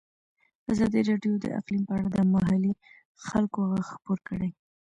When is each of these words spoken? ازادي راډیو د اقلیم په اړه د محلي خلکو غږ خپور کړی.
ازادي 0.71 1.01
راډیو 1.09 1.33
د 1.43 1.45
اقلیم 1.59 1.83
په 1.87 1.93
اړه 1.97 2.07
د 2.11 2.17
محلي 2.33 2.73
خلکو 3.27 3.57
غږ 3.69 3.85
خپور 3.93 4.17
کړی. 4.27 4.49